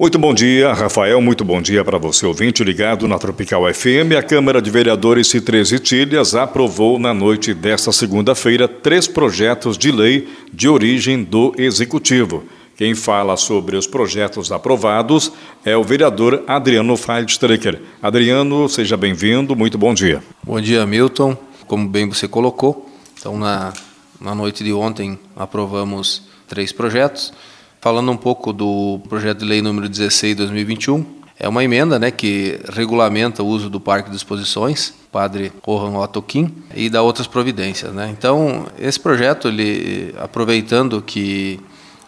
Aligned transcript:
Muito 0.00 0.18
bom 0.18 0.32
dia, 0.32 0.72
Rafael. 0.72 1.20
Muito 1.20 1.44
bom 1.44 1.60
dia 1.60 1.84
para 1.84 1.98
você, 1.98 2.24
ouvinte 2.24 2.64
ligado 2.64 3.06
na 3.06 3.18
Tropical 3.18 3.64
FM. 3.70 4.16
A 4.18 4.22
Câmara 4.22 4.62
de 4.62 4.70
Vereadores 4.70 5.26
de 5.26 5.42
Três 5.42 5.72
Itilhas 5.72 6.34
aprovou 6.34 6.98
na 6.98 7.12
noite 7.12 7.52
desta 7.52 7.92
segunda-feira 7.92 8.66
três 8.66 9.06
projetos 9.06 9.76
de 9.76 9.92
lei 9.92 10.26
de 10.50 10.70
origem 10.70 11.22
do 11.22 11.52
Executivo. 11.58 12.44
Quem 12.78 12.94
fala 12.94 13.36
sobre 13.36 13.76
os 13.76 13.86
projetos 13.86 14.50
aprovados 14.50 15.34
é 15.66 15.76
o 15.76 15.84
vereador 15.84 16.44
Adriano 16.46 16.96
Feldstrecker. 16.96 17.82
Adriano, 18.00 18.70
seja 18.70 18.96
bem-vindo. 18.96 19.54
Muito 19.54 19.76
bom 19.76 19.92
dia. 19.92 20.22
Bom 20.42 20.62
dia, 20.62 20.86
Milton. 20.86 21.36
Como 21.66 21.86
bem 21.86 22.08
você 22.08 22.26
colocou, 22.26 22.88
então 23.18 23.36
na, 23.36 23.74
na 24.18 24.34
noite 24.34 24.64
de 24.64 24.72
ontem 24.72 25.18
aprovamos 25.36 26.22
três 26.48 26.72
projetos. 26.72 27.34
Falando 27.80 28.12
um 28.12 28.16
pouco 28.16 28.52
do 28.52 29.00
projeto 29.08 29.38
de 29.38 29.46
lei 29.46 29.62
número 29.62 29.88
16 29.88 30.36
de 30.36 30.42
2021, 30.42 31.02
é 31.38 31.48
uma 31.48 31.64
emenda 31.64 31.98
né, 31.98 32.10
que 32.10 32.60
regulamenta 32.70 33.42
o 33.42 33.46
uso 33.46 33.70
do 33.70 33.80
Parque 33.80 34.10
de 34.10 34.16
Exposições, 34.16 34.92
Padre 35.10 35.50
Rohan 35.62 35.98
Otoquim, 35.98 36.54
e 36.74 36.90
dá 36.90 37.00
outras 37.00 37.26
providências. 37.26 37.90
Né? 37.94 38.10
Então, 38.10 38.66
esse 38.78 39.00
projeto, 39.00 39.48
ele, 39.48 40.14
aproveitando 40.18 41.00
que 41.00 41.58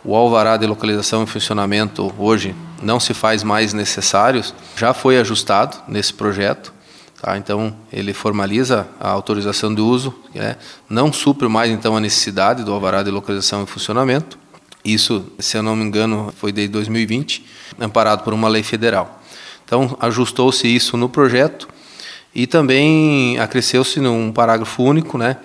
o 0.04 0.14
alvará 0.14 0.58
de 0.58 0.66
localização 0.66 1.24
e 1.24 1.26
funcionamento 1.26 2.12
hoje 2.18 2.54
não 2.82 3.00
se 3.00 3.14
faz 3.14 3.42
mais 3.42 3.72
necessários, 3.72 4.54
já 4.76 4.92
foi 4.92 5.18
ajustado 5.18 5.78
nesse 5.88 6.12
projeto. 6.12 6.70
Tá? 7.18 7.38
Então, 7.38 7.74
ele 7.90 8.12
formaliza 8.12 8.86
a 9.00 9.08
autorização 9.08 9.74
de 9.74 9.80
uso, 9.80 10.14
né? 10.34 10.56
não 10.86 11.10
supre 11.10 11.48
mais 11.48 11.70
então 11.70 11.96
a 11.96 12.00
necessidade 12.00 12.62
do 12.62 12.74
alvará 12.74 13.02
de 13.02 13.10
localização 13.10 13.62
e 13.62 13.66
funcionamento. 13.66 14.41
Isso, 14.84 15.24
se 15.38 15.56
eu 15.56 15.62
não 15.62 15.76
me 15.76 15.84
engano, 15.84 16.32
foi 16.36 16.50
desde 16.50 16.72
2020, 16.72 17.44
amparado 17.78 18.24
por 18.24 18.34
uma 18.34 18.48
lei 18.48 18.62
federal. 18.62 19.22
Então, 19.64 19.96
ajustou-se 20.00 20.66
isso 20.66 20.96
no 20.96 21.08
projeto 21.08 21.68
e 22.34 22.46
também 22.46 23.38
acresceu-se 23.38 24.00
num 24.00 24.32
parágrafo 24.32 24.82
único, 24.82 25.16
né, 25.16 25.36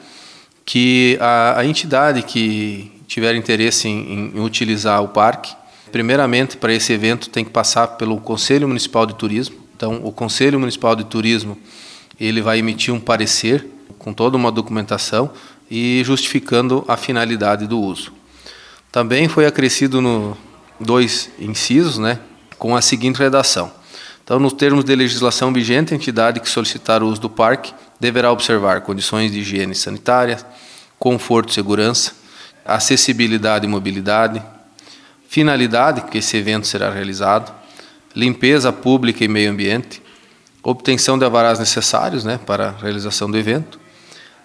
que 0.66 1.18
a, 1.22 1.60
a 1.60 1.66
entidade 1.66 2.24
que 2.24 2.92
tiver 3.08 3.36
interesse 3.36 3.88
em, 3.88 4.34
em 4.36 4.40
utilizar 4.40 5.02
o 5.02 5.08
parque, 5.08 5.56
primeiramente 5.92 6.58
para 6.58 6.74
esse 6.74 6.92
evento 6.92 7.30
tem 7.30 7.46
que 7.46 7.52
passar 7.52 7.88
pelo 7.90 8.20
Conselho 8.20 8.68
Municipal 8.68 9.06
de 9.06 9.16
Turismo. 9.16 9.56
Então, 9.76 10.02
o 10.04 10.12
Conselho 10.12 10.60
Municipal 10.60 10.96
de 10.96 11.06
Turismo 11.06 11.58
ele 12.20 12.42
vai 12.42 12.60
emitir 12.60 12.94
um 12.94 13.00
parecer 13.00 13.66
com 13.98 14.12
toda 14.12 14.36
uma 14.36 14.52
documentação 14.52 15.32
e 15.70 16.02
justificando 16.04 16.84
a 16.88 16.98
finalidade 16.98 17.68
do 17.68 17.80
uso. 17.80 18.17
Também 18.98 19.28
foi 19.28 19.46
acrescido 19.46 20.02
no 20.02 20.36
dois 20.80 21.30
incisos, 21.38 22.00
né, 22.00 22.20
com 22.58 22.76
a 22.76 22.82
seguinte 22.82 23.20
redação. 23.20 23.72
Então, 24.24 24.40
nos 24.40 24.54
termos 24.54 24.84
de 24.84 24.96
legislação 24.96 25.54
vigente, 25.54 25.94
a 25.94 25.96
entidade 25.96 26.40
que 26.40 26.50
solicitar 26.50 27.04
o 27.04 27.08
uso 27.08 27.22
do 27.22 27.30
parque 27.30 27.76
deverá 28.00 28.32
observar 28.32 28.82
condições 28.82 29.32
de 29.32 29.42
higiene 29.42 29.76
sanitária, 29.76 30.40
conforto 30.98 31.52
e 31.52 31.54
segurança, 31.54 32.14
acessibilidade 32.66 33.68
e 33.68 33.70
mobilidade, 33.70 34.42
finalidade 35.30 36.02
que 36.10 36.18
esse 36.18 36.36
evento 36.36 36.66
será 36.66 36.90
realizado, 36.90 37.54
limpeza 38.16 38.74
pública 38.74 39.24
e 39.24 39.28
meio 39.28 39.52
ambiente, 39.52 40.02
obtenção 40.64 41.20
de 41.20 41.24
avarás 41.24 41.60
necessários 41.60 42.24
né, 42.24 42.40
para 42.44 42.70
a 42.70 42.72
realização 42.72 43.30
do 43.30 43.38
evento, 43.38 43.80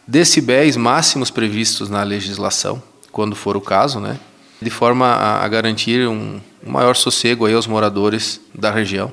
decibéis 0.07 0.77
máximos 0.77 1.31
previstos 1.31 1.89
na 1.89 2.03
legislação, 2.03 2.83
quando 3.11 3.35
for 3.35 3.57
o 3.57 3.61
caso, 3.63 3.99
né, 3.99 4.21
de 4.63 4.71
forma 4.71 5.07
a, 5.07 5.45
a 5.45 5.49
garantir 5.49 6.09
um, 6.09 6.41
maior 6.65 6.95
sossego 6.97 7.47
aí 7.47 7.55
aos 7.55 7.67
moradores 7.67 8.41
da 8.55 8.71
região. 8.71 9.13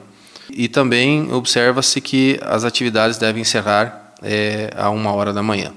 E 0.50 0.67
também 0.67 1.31
observa-se 1.31 2.00
que 2.02 2.39
as 2.42 2.64
atividades 2.64 3.17
devem 3.17 3.42
encerrar 3.42 4.14
é, 4.22 4.72
a 4.75 4.89
uma 4.89 5.11
hora 5.11 5.33
da 5.33 5.44
manhã. 5.44 5.73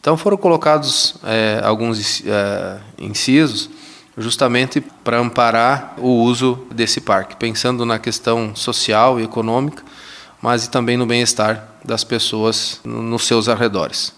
Então 0.00 0.16
foram 0.16 0.36
colocados 0.36 1.16
é, 1.24 1.60
alguns 1.64 2.22
é, 2.24 2.78
incisos 2.98 3.68
justamente 4.16 4.80
para 4.80 5.18
amparar 5.18 5.94
o 5.98 6.08
uso 6.08 6.66
desse 6.72 7.00
parque, 7.00 7.36
pensando 7.36 7.84
na 7.84 7.98
questão 7.98 8.56
social 8.56 9.20
e 9.20 9.24
econômica, 9.24 9.82
mas 10.40 10.68
também 10.68 10.96
no 10.96 11.04
bem-estar 11.04 11.68
das 11.84 12.02
pessoas 12.02 12.80
nos 12.84 13.26
seus 13.26 13.48
arredores. 13.48 14.15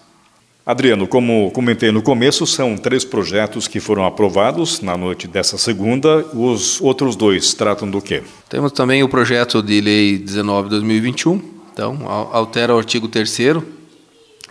Adriano, 0.69 1.09
como 1.09 1.51
comentei 1.53 1.91
no 1.91 2.03
começo, 2.03 2.47
são 2.47 2.77
três 2.77 3.03
projetos 3.03 3.67
que 3.67 3.81
foram 3.81 4.05
aprovados 4.05 4.83
na 4.83 4.99
noite 4.99 5.27
dessa 5.27 5.57
segunda. 5.57 6.19
Os 6.35 6.79
outros 6.83 7.17
dois 7.17 7.55
tratam 7.55 7.91
do 7.91 8.03
quê? 8.03 8.23
Temos 8.51 8.73
também 8.73 9.03
o 9.03 9.09
projeto 9.09 9.63
de 9.63 9.81
lei 9.81 10.19
19/2021. 10.19 11.41
Então, 11.73 12.07
altera 12.07 12.75
o 12.75 12.77
artigo 12.77 13.09
3 13.09 13.63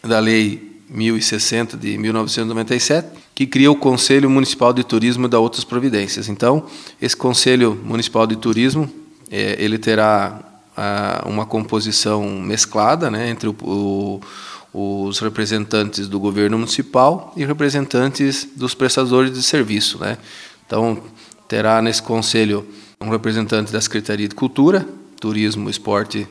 da 0.04 0.18
lei 0.18 0.82
1060 0.90 1.78
de 1.78 1.96
1997, 2.00 3.10
que 3.36 3.46
cria 3.46 3.70
o 3.70 3.76
Conselho 3.76 4.28
Municipal 4.28 4.74
de 4.74 4.84
Turismo 4.84 5.28
dá 5.28 5.38
outras 5.38 5.64
providências. 5.64 6.30
Então, 6.30 6.66
esse 7.00 7.16
Conselho 7.16 7.80
Municipal 7.84 8.26
de 8.26 8.38
Turismo, 8.38 8.90
é, 9.30 9.56
ele 9.60 9.78
terá 9.78 10.40
ah, 10.76 11.24
uma 11.28 11.46
composição 11.46 12.28
mesclada, 12.40 13.12
né, 13.12 13.30
entre 13.30 13.50
o 13.50 14.20
os 14.80 15.18
representantes 15.18 16.08
do 16.08 16.20
governo 16.20 16.56
municipal 16.60 17.34
e 17.36 17.44
representantes 17.44 18.48
dos 18.56 18.76
prestadores 18.76 19.34
de 19.34 19.42
serviço. 19.42 19.98
Né? 19.98 20.20
Então, 20.68 21.02
terá 21.48 21.82
nesse 21.82 22.04
conselho 22.04 22.64
um 23.02 23.10
representante 23.10 23.72
da 23.72 23.82
Secretaria 23.82 24.28
de 24.28 24.36
Cultura, 24.36 24.88
Turismo, 25.20 25.68
Esporte 25.68 26.28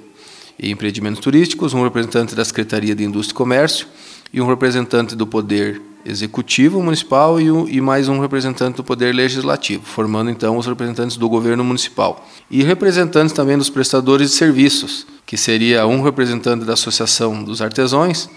e 0.57 0.71
Empreendimentos 0.71 1.21
Turísticos, 1.21 1.75
um 1.75 1.83
representante 1.83 2.37
da 2.37 2.45
Secretaria 2.45 2.95
de 2.95 3.03
Indústria 3.03 3.35
e 3.35 3.37
Comércio 3.37 3.89
e 4.33 4.41
um 4.41 4.47
representante 4.47 5.17
do 5.17 5.27
Poder 5.27 5.83
Executivo 6.07 6.81
Municipal 6.81 7.41
e, 7.41 7.47
e, 7.77 7.81
mais 7.81 8.09
um 8.09 8.21
representante 8.21 8.77
do 8.77 8.85
Poder 8.85 9.13
Legislativo, 9.13 9.83
formando 9.85 10.31
então 10.31 10.57
os 10.57 10.67
representantes 10.67 11.17
do 11.17 11.29
governo 11.29 11.65
municipal. 11.65 12.25
E 12.49 12.63
representantes 12.63 13.33
também 13.33 13.59
dos 13.59 13.69
prestadores 13.69 14.31
de 14.31 14.37
serviços, 14.37 15.07
que 15.27 15.37
seria 15.37 15.87
um 15.87 16.03
representante 16.03 16.65
da 16.65 16.75
Associação 16.75 17.43
dos 17.43 17.61
Artesãos, 17.61 18.31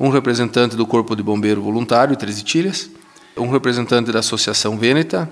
um 0.00 0.08
representante 0.08 0.74
do 0.74 0.86
Corpo 0.86 1.14
de 1.14 1.22
Bombeiro 1.22 1.60
Voluntário, 1.60 2.16
Três 2.16 2.40
Itilhas, 2.40 2.88
um 3.36 3.50
representante 3.50 4.10
da 4.10 4.20
Associação 4.20 4.78
Vêneta, 4.78 5.28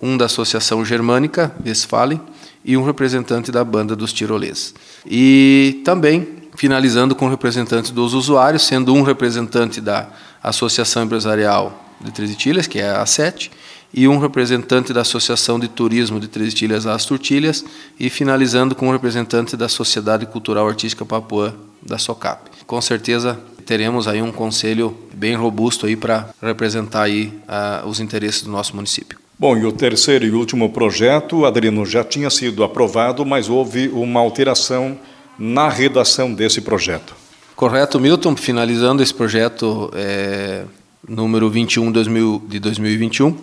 um 0.00 0.18
da 0.18 0.26
Associação 0.26 0.84
Germânica, 0.84 1.54
Westfalen, 1.64 2.20
e 2.62 2.76
um 2.76 2.84
representante 2.84 3.50
da 3.50 3.64
Banda 3.64 3.96
dos 3.96 4.12
Tirolês. 4.12 4.74
E 5.06 5.80
também 5.84 6.36
finalizando 6.56 7.14
com 7.14 7.28
representantes 7.28 7.90
dos 7.90 8.14
usuários, 8.14 8.66
sendo 8.66 8.92
um 8.94 9.02
representante 9.02 9.80
da 9.80 10.08
Associação 10.50 11.04
Empresarial 11.04 11.84
de 12.00 12.10
Três 12.10 12.30
Itilhas, 12.30 12.66
que 12.66 12.78
é 12.78 12.90
a 12.90 13.04
A7, 13.04 13.50
e 13.92 14.06
um 14.06 14.18
representante 14.18 14.92
da 14.92 15.00
Associação 15.00 15.58
de 15.58 15.68
Turismo 15.68 16.20
de 16.20 16.28
Três 16.28 16.52
Itilhas, 16.52 16.86
As 16.86 17.04
Turtilhas, 17.04 17.64
e 17.98 18.10
finalizando 18.10 18.74
com 18.74 18.88
um 18.88 18.92
representante 18.92 19.56
da 19.56 19.68
Sociedade 19.68 20.26
Cultural 20.26 20.68
Artística 20.68 21.04
Papuã, 21.04 21.54
da 21.82 21.98
SOCAP. 21.98 22.50
Com 22.66 22.80
certeza 22.80 23.38
teremos 23.64 24.06
aí 24.06 24.22
um 24.22 24.30
conselho 24.30 24.96
bem 25.12 25.34
robusto 25.34 25.86
aí 25.86 25.96
para 25.96 26.28
representar 26.40 27.02
aí 27.02 27.32
uh, 27.48 27.86
os 27.88 27.98
interesses 28.00 28.42
do 28.42 28.50
nosso 28.50 28.74
município. 28.76 29.18
Bom, 29.38 29.56
e 29.56 29.66
o 29.66 29.72
terceiro 29.72 30.24
e 30.24 30.30
último 30.30 30.70
projeto, 30.70 31.44
Adriano, 31.44 31.84
já 31.84 32.02
tinha 32.02 32.30
sido 32.30 32.64
aprovado, 32.64 33.26
mas 33.26 33.48
houve 33.48 33.88
uma 33.88 34.20
alteração 34.20 34.98
na 35.38 35.68
redação 35.68 36.32
desse 36.32 36.60
projeto. 36.60 37.14
Correto, 37.56 37.98
Milton. 37.98 38.36
Finalizando 38.36 39.02
esse 39.02 39.14
projeto 39.14 39.90
é, 39.94 40.66
número 41.08 41.48
21 41.48 41.90
de 41.90 42.60
2021, 42.60 43.34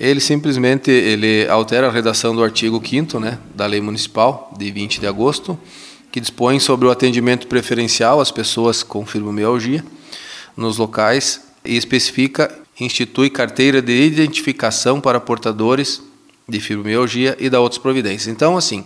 ele 0.00 0.20
simplesmente 0.20 0.90
ele 0.90 1.46
altera 1.50 1.86
a 1.86 1.90
redação 1.90 2.34
do 2.34 2.42
artigo 2.42 2.82
5 2.82 3.20
né, 3.20 3.38
da 3.54 3.66
Lei 3.66 3.82
Municipal, 3.82 4.50
de 4.56 4.70
20 4.70 5.00
de 5.00 5.06
agosto, 5.06 5.58
que 6.10 6.18
dispõe 6.18 6.58
sobre 6.58 6.88
o 6.88 6.90
atendimento 6.90 7.46
preferencial 7.46 8.22
às 8.22 8.30
pessoas 8.30 8.82
com 8.82 9.04
fibromialgia 9.04 9.84
nos 10.56 10.78
locais 10.78 11.42
e 11.62 11.76
especifica, 11.76 12.50
institui 12.80 13.28
carteira 13.28 13.82
de 13.82 13.92
identificação 14.02 14.98
para 14.98 15.20
portadores 15.20 16.00
de 16.48 16.58
fibromialgia 16.58 17.36
e 17.38 17.50
dá 17.50 17.60
outras 17.60 17.78
providências. 17.78 18.28
Então, 18.28 18.56
assim, 18.56 18.82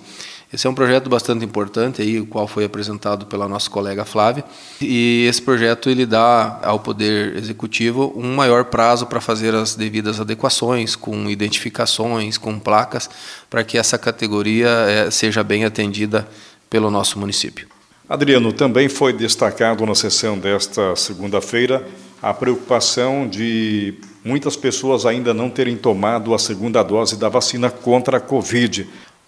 esse 0.53 0.67
é 0.67 0.71
um 0.71 0.75
projeto 0.75 1.09
bastante 1.09 1.45
importante 1.45 2.03
aí, 2.03 2.21
o 2.21 2.27
qual 2.27 2.47
foi 2.47 2.65
apresentado 2.65 3.27
pela 3.27 3.49
nossa 3.49 3.71
colega 3.71 4.05
Flávia, 4.05 4.45
e 4.81 5.27
esse 5.27 5.41
projeto 5.41 5.89
ele 5.89 6.05
dá 6.05 6.61
ao 6.63 6.79
poder 6.79 7.37
executivo 7.37 8.13
um 8.15 8.35
maior 8.35 8.67
prazo 8.67 9.07
para 9.07 9.21
fazer 9.21 9.55
as 9.55 9.75
devidas 9.75 10.21
adequações, 10.21 10.95
com 10.95 11.31
identificações, 11.31 12.37
com 12.37 12.59
placas, 12.59 13.09
para 13.49 13.65
que 13.65 13.79
essa 13.79 13.97
categoria 13.97 14.69
é, 14.69 15.11
seja 15.11 15.43
bem 15.43 15.65
atendida 15.65 16.29
pelo 16.69 16.91
nosso 16.91 17.19
município. 17.19 17.67
Adriano, 18.09 18.53
também 18.53 18.91
foi 18.91 19.13
destacado 19.13 19.87
na 19.87 19.95
sessão 19.95 20.39
desta 20.39 20.95
segunda-feira 20.97 21.87
a 22.23 22.33
preocupação 22.33 23.27
de 23.27 23.95
muitas 24.25 24.55
pessoas 24.55 25.05
ainda 25.05 25.35
não 25.35 25.51
terem 25.51 25.77
tomado 25.77 26.33
a 26.35 26.39
segunda 26.39 26.83
dose 26.83 27.17
da 27.17 27.29
vacina 27.29 27.69
contra 27.69 28.19
a 28.19 28.21
Covid. 28.21 28.87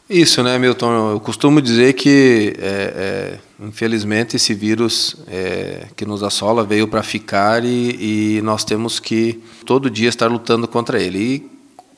Isso, 0.08 0.42
né, 0.42 0.58
Milton? 0.58 1.12
Eu 1.12 1.20
costumo 1.20 1.62
dizer 1.62 1.94
que, 1.94 2.54
é, 2.58 3.38
é, 3.58 3.64
infelizmente, 3.64 4.36
esse 4.36 4.52
vírus 4.52 5.16
é, 5.26 5.86
que 5.96 6.04
nos 6.04 6.22
assola 6.22 6.62
veio 6.62 6.86
para 6.86 7.02
ficar 7.02 7.64
e, 7.64 8.36
e, 8.36 8.42
nós 8.42 8.64
temos 8.64 9.00
que 9.00 9.42
todo 9.64 9.88
dia 9.88 10.10
estar 10.10 10.26
lutando 10.26 10.68
contra 10.68 11.00
ele. 11.00 11.50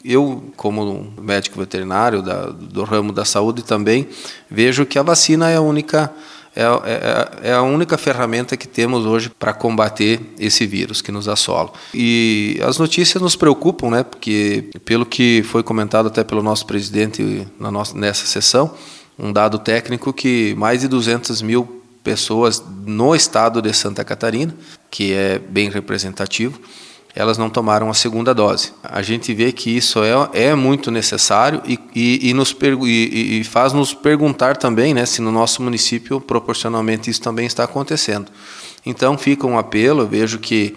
E 0.05 0.13
eu, 0.13 0.53
como 0.57 1.13
médico 1.21 1.59
veterinário 1.59 2.23
da, 2.23 2.47
do 2.47 2.85
ramo 2.85 3.11
da 3.11 3.25
saúde, 3.25 3.65
também 3.65 4.07
vejo 4.49 4.87
que 4.87 5.01
a 5.01 5.03
vacina 5.03 5.51
é 5.51 5.57
a 5.57 5.61
única 5.61 6.15
é, 6.57 6.63
é, 6.63 7.51
é, 7.51 7.53
a 7.53 7.61
única 7.61 7.99
ferramenta 7.99 8.57
que 8.57 8.67
temos 8.67 9.05
hoje 9.05 9.29
para 9.29 9.53
combater 9.53 10.19
esse 10.39 10.65
vírus 10.65 11.03
que 11.03 11.13
nos 11.13 11.29
assola. 11.29 11.71
E 11.93 12.59
as 12.63 12.79
notícias 12.79 13.23
nos 13.23 13.37
preocupam, 13.37 13.91
né? 13.91 14.03
Porque, 14.03 14.71
pelo 14.85 15.05
que 15.05 15.43
foi 15.43 15.63
comentado 15.63 16.07
até 16.07 16.25
pelo 16.25 16.43
nosso 16.43 16.67
presidente 16.67 17.47
na 17.61 17.71
nossa, 17.71 17.95
nessa 17.95 18.25
sessão, 18.25 18.75
um 19.19 19.31
dado 19.31 19.59
técnico 19.59 20.15
que 20.15 20.55
mais 20.57 20.81
de 20.81 20.89
200 20.89 21.43
mil 21.43 21.83
pessoas 22.03 22.63
no 22.87 23.15
estado 23.15 23.61
de 23.61 23.73
Santa 23.75 24.03
Catarina, 24.03 24.55
que 24.91 25.13
é 25.13 25.39
bem 25.39 25.69
representativo, 25.69 26.59
elas 27.17 27.39
não 27.39 27.49
tomaram 27.49 27.89
a 27.89 27.95
segunda 27.95 28.35
dose. 28.35 28.75
A 28.85 29.01
gente 29.01 29.33
vê 29.33 29.51
que 29.51 29.75
isso 29.75 30.01
é, 30.05 30.51
é 30.51 30.55
muito 30.55 30.91
necessário 30.91 31.63
e, 31.65 31.81
e, 31.95 32.29
e 32.29 32.35
nos 32.35 32.55
e, 32.83 33.41
e, 33.41 33.45
faz 33.45 33.73
nos 33.73 33.95
perguntar 33.95 34.59
também 34.59 34.93
né, 34.93 35.07
se 35.07 35.23
no 35.23 35.33
nosso 35.33 35.63
município 35.63 36.21
proporcionalmente 36.21 37.09
isso 37.11 37.23
também 37.23 37.47
está 37.47 37.65
acontecendo. 37.65 38.31
Então 38.85 39.17
fica 39.17 39.47
um 39.47 39.59
apelo, 39.59 40.03
eu 40.03 40.07
vejo 40.07 40.39
que, 40.39 40.77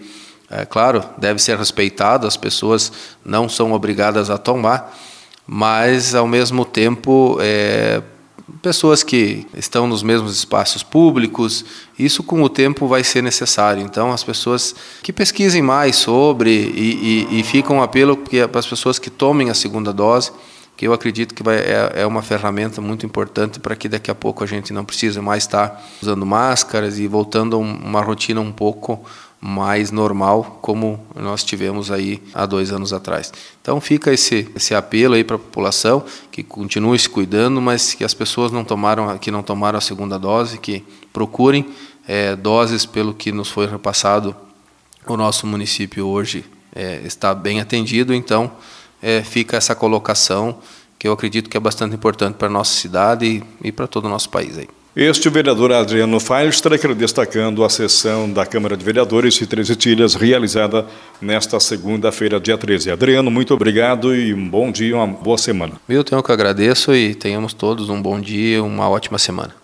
é, 0.49 0.63
claro, 0.63 1.03
deve 1.17 1.41
ser 1.41 1.57
respeitado, 1.57 2.25
as 2.25 2.37
pessoas 2.37 2.89
não 3.23 3.49
são 3.49 3.73
obrigadas 3.73 4.29
a 4.29 4.37
tomar, 4.37 4.97
mas 5.45 6.15
ao 6.15 6.25
mesmo 6.25 6.63
tempo 6.63 7.37
é, 7.41 8.01
pessoas 8.61 9.03
que 9.03 9.45
estão 9.55 9.87
nos 9.87 10.03
mesmos 10.03 10.35
espaços 10.35 10.83
públicos, 10.83 11.65
isso 11.97 12.23
com 12.23 12.41
o 12.43 12.49
tempo 12.49 12.87
vai 12.87 13.03
ser 13.03 13.21
necessário. 13.21 13.81
Então, 13.81 14.11
as 14.11 14.23
pessoas 14.23 14.75
que 15.01 15.13
pesquisem 15.13 15.61
mais 15.61 15.95
sobre 15.95 16.51
e, 16.51 17.27
e, 17.31 17.39
e 17.39 17.43
ficam 17.43 17.77
um 17.77 17.81
apelo 17.81 18.17
para 18.17 18.59
as 18.59 18.67
pessoas 18.67 18.99
que 18.99 19.09
tomem 19.09 19.49
a 19.49 19.53
segunda 19.53 19.93
dose, 19.93 20.31
que 20.75 20.87
eu 20.87 20.93
acredito 20.93 21.35
que 21.35 21.43
vai, 21.43 21.57
é, 21.57 21.91
é 21.95 22.05
uma 22.05 22.21
ferramenta 22.21 22.79
muito 22.79 23.05
importante 23.05 23.59
para 23.59 23.75
que 23.75 23.89
daqui 23.89 24.09
a 24.09 24.15
pouco 24.15 24.43
a 24.43 24.47
gente 24.47 24.71
não 24.71 24.85
precise 24.85 25.19
mais 25.19 25.43
estar 25.43 25.85
usando 26.01 26.25
máscaras 26.25 26.97
e 26.97 27.05
voltando 27.05 27.57
a 27.57 27.59
uma 27.59 28.01
rotina 28.01 28.39
um 28.39 28.51
pouco 28.51 29.03
mais 29.41 29.89
normal, 29.89 30.59
como 30.61 30.99
nós 31.15 31.43
tivemos 31.43 31.91
aí 31.91 32.21
há 32.33 32.45
dois 32.45 32.71
anos 32.71 32.91
atrás. 32.91 33.31
Então 33.61 33.79
fica 33.79 34.11
esse, 34.11 34.49
esse 34.55 34.75
apelo 34.75 35.15
aí 35.15 35.23
para 35.23 35.37
a 35.37 35.39
população 35.39 36.03
que 36.29 36.43
continue 36.43 36.99
se 36.99 37.07
cuidando, 37.07 37.61
mas 37.61 37.93
que 37.93 38.03
as 38.03 38.13
pessoas 38.13 38.51
não 38.51 38.65
tomaram, 38.65 39.17
que 39.17 39.31
não 39.31 39.41
tomaram 39.41 39.77
a 39.77 39.81
segunda 39.81 40.19
dose, 40.19 40.57
que 40.57 40.83
procurem 41.13 41.65
é, 42.07 42.35
doses 42.35 42.85
pelo 42.85 43.13
que 43.13 43.31
nos 43.31 43.49
foi 43.49 43.65
repassado. 43.65 44.35
O 45.07 45.15
nosso 45.15 45.47
município 45.47 46.05
hoje 46.05 46.43
é, 46.75 47.01
está 47.05 47.33
bem 47.33 47.61
atendido, 47.61 48.13
então 48.13 48.51
é, 49.01 49.23
fica 49.23 49.55
essa 49.55 49.73
colocação 49.73 50.59
que 50.97 51.07
eu 51.07 51.13
acredito 51.13 51.49
que 51.49 51.55
é 51.55 51.59
bastante 51.59 51.95
importante 51.95 52.35
para 52.35 52.47
a 52.47 52.51
nossa 52.51 52.73
cidade 52.73 53.25
e, 53.25 53.67
e 53.69 53.71
para 53.71 53.87
todo 53.87 54.05
o 54.05 54.09
nosso 54.09 54.29
país 54.29 54.57
aí. 54.57 54.67
Este 55.01 55.29
vereador 55.29 55.71
Adriano 55.71 56.19
Feilstra 56.19 56.77
destacando 56.93 57.63
a 57.63 57.69
sessão 57.69 58.29
da 58.29 58.45
Câmara 58.45 58.75
de 58.75 58.83
Vereadores 58.83 59.35
de 59.35 59.47
Três 59.47 59.69
Itilhas, 59.69 60.13
realizada 60.13 60.85
nesta 61.21 61.57
segunda-feira, 61.57 62.37
dia 62.37 62.57
13. 62.57 62.91
Adriano, 62.91 63.31
muito 63.31 63.53
obrigado 63.53 64.13
e 64.13 64.33
um 64.33 64.49
bom 64.49 64.69
dia, 64.69 64.97
uma 64.97 65.07
boa 65.07 65.37
semana. 65.37 65.79
Eu 65.87 66.03
tenho 66.03 66.21
que 66.21 66.33
agradeço 66.33 66.93
e 66.93 67.15
tenhamos 67.15 67.53
todos 67.53 67.87
um 67.89 68.01
bom 68.01 68.19
dia, 68.19 68.61
uma 68.61 68.89
ótima 68.89 69.17
semana. 69.17 69.58